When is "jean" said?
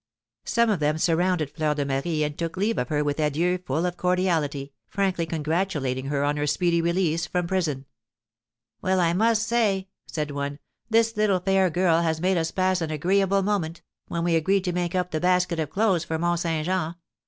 16.65-16.95